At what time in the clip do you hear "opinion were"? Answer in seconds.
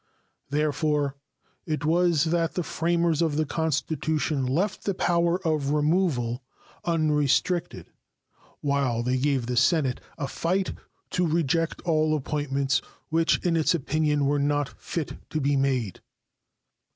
13.75-14.39